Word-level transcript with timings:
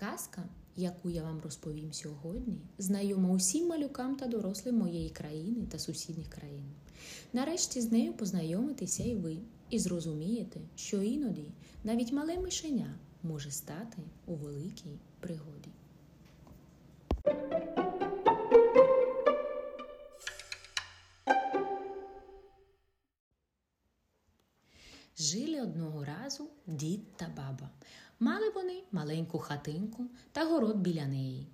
Казка, 0.00 0.42
яку 0.76 1.10
я 1.10 1.22
вам 1.22 1.40
розповім 1.40 1.92
сьогодні, 1.92 2.60
знайома 2.78 3.30
усім 3.30 3.68
малюкам 3.68 4.16
та 4.16 4.26
дорослим 4.26 4.76
моєї 4.76 5.10
країни 5.10 5.66
та 5.70 5.78
сусідніх 5.78 6.28
країн. 6.28 6.64
Нарешті 7.32 7.80
з 7.80 7.92
нею 7.92 8.12
познайомитеся 8.12 9.04
і 9.04 9.14
ви, 9.14 9.36
і 9.70 9.78
зрозумієте, 9.78 10.60
що 10.76 11.02
іноді 11.02 11.44
навіть 11.84 12.12
мале 12.12 12.38
мишеня 12.38 12.94
може 13.22 13.50
стати 13.50 14.02
у 14.26 14.34
великій 14.34 14.98
пригоді. 15.20 15.70
Жили 25.18 25.60
одного 25.60 26.04
разу 26.04 26.48
дід 26.66 27.16
та 27.16 27.28
баба. 27.36 27.70
Мали 28.22 28.50
вони 28.54 28.82
маленьку 28.92 29.38
хатинку 29.38 30.06
та 30.32 30.44
город 30.44 30.76
біля 30.76 31.06
неї. 31.06 31.46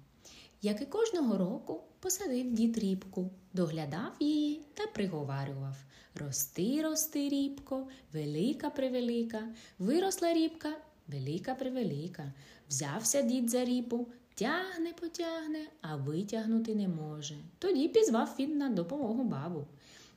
Як 0.62 0.83
і 0.83 0.87
кожного 0.87 1.38
року 1.38 1.80
посадив 2.01 2.52
дід 2.52 2.79
рібку, 2.79 3.30
доглядав 3.52 4.12
її 4.20 4.62
та 4.74 4.87
приговарював 4.87 5.77
Рости, 6.15 6.83
рости, 6.83 7.29
рібко, 7.29 7.88
велика 8.12 8.71
превелика, 8.71 9.43
виросла 9.79 10.34
рібка, 10.34 10.77
велика 11.09 11.55
превелика. 11.55 12.33
Взявся 12.69 13.23
дід 13.23 13.51
за 13.51 13.65
ріпу, 13.65 14.07
тягне, 14.35 14.93
потягне, 15.01 15.66
а 15.80 15.96
витягнути 15.96 16.74
не 16.74 16.88
може. 16.88 17.37
Тоді 17.59 17.88
пізвав 17.88 18.35
він 18.38 18.59
на 18.59 18.69
допомогу 18.69 19.24
бабу. 19.24 19.66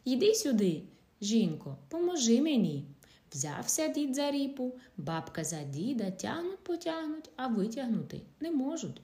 Йди 0.06 0.36
сюди, 0.36 0.82
жінко, 1.22 1.78
поможи 1.90 2.42
мені. 2.42 2.86
Взявся 3.34 3.88
дід 3.88 4.16
за 4.16 4.32
ріпу, 4.32 4.74
бабка 4.98 5.44
за 5.44 5.64
діда 5.64 6.12
тягнуть 6.12 6.64
потягнуть, 6.64 7.30
а 7.36 7.48
витягнути 7.48 8.22
не 8.40 8.52
можуть. 8.52 9.02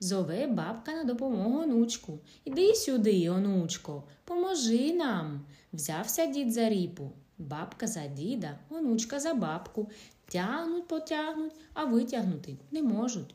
Зове 0.00 0.46
бабка 0.46 0.92
на 0.92 1.04
допомогу 1.04 1.58
онучку. 1.62 2.18
Іди 2.44 2.74
сюди, 2.74 3.30
онучко, 3.30 4.02
поможи 4.24 4.92
нам. 4.92 5.44
Взявся 5.72 6.26
дід 6.26 6.52
за 6.52 6.68
ріпу, 6.68 7.10
бабка 7.38 7.86
за 7.86 8.06
діда, 8.06 8.58
онучка 8.70 9.20
за 9.20 9.34
бабку. 9.34 9.90
Тягнуть 10.28 10.88
потягнуть, 10.88 11.52
а 11.74 11.84
витягнути 11.84 12.56
не 12.70 12.82
можуть. 12.82 13.34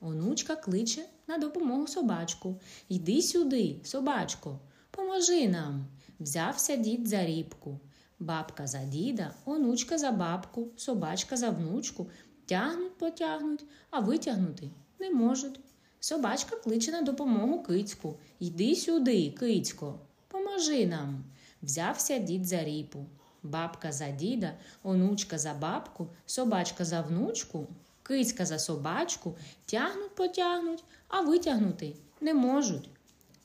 Онучка 0.00 0.56
кличе 0.56 1.04
на 1.26 1.38
допомогу 1.38 1.86
собачку. 1.86 2.60
Йди 2.88 3.22
сюди, 3.22 3.76
собачко, 3.84 4.58
поможи 4.90 5.48
нам. 5.48 5.86
Взявся 6.20 6.76
дід 6.76 7.08
за 7.08 7.26
рібку. 7.26 7.78
Бабка 8.20 8.66
за 8.66 8.78
діда, 8.84 9.34
онучка 9.44 9.98
за 9.98 10.10
бабку, 10.10 10.68
собачка 10.76 11.36
за 11.36 11.50
внучку. 11.50 12.10
Тягнуть, 12.46 12.98
потягнуть, 12.98 13.64
а 13.90 14.00
витягнути 14.00 14.70
не 14.98 15.10
можуть. 15.10 15.60
Собачка 16.00 16.56
кличе 16.56 16.92
на 16.92 17.02
допомогу 17.02 17.62
кицьку. 17.62 18.18
Йди 18.40 18.76
сюди, 18.76 19.30
кицько, 19.30 19.98
поможи 20.28 20.86
нам. 20.86 21.24
Взявся 21.62 22.18
дід 22.18 22.46
за 22.46 22.64
ріпу. 22.64 23.06
Бабка 23.42 23.92
за 23.92 24.10
діда, 24.10 24.52
онучка 24.82 25.38
за 25.38 25.54
бабку, 25.54 26.08
собачка 26.26 26.84
за 26.84 27.00
внучку, 27.00 27.66
кицька 28.02 28.46
за 28.46 28.58
собачку. 28.58 29.36
Тягнуть, 29.66 30.14
потягнуть, 30.14 30.84
а 31.08 31.20
витягнути 31.20 31.96
не 32.20 32.34
можуть. 32.34 32.90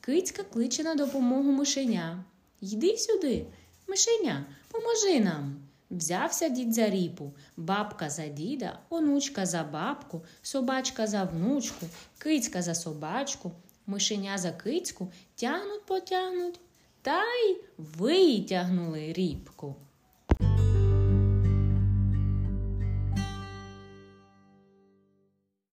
Кицька 0.00 0.42
кличе 0.42 0.82
на 0.82 0.94
допомогу 0.94 1.52
мишеня. 1.52 2.24
Йди 2.60 2.96
сюди, 2.96 3.46
мишеня, 3.88 4.46
поможи 4.74 5.20
нам. 5.20 5.56
Взявся 5.90 6.48
дід 6.48 6.74
за 6.74 6.90
ріпу, 6.90 7.32
бабка 7.56 8.10
за 8.10 8.26
діда, 8.26 8.78
онучка 8.90 9.46
за 9.46 9.62
бабку, 9.62 10.24
собачка 10.42 11.06
за 11.06 11.24
внучку, 11.24 11.86
кицька 12.18 12.62
за 12.62 12.74
собачку, 12.74 13.52
мишеня 13.86 14.38
за 14.38 14.52
кицьку, 14.52 15.12
тягнуть 15.34 15.86
потягнуть 15.86 16.60
та 17.02 17.24
й 17.24 17.56
витягнули 17.78 19.12
рібку. 19.12 19.74